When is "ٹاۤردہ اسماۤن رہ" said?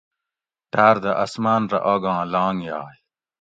0.71-1.79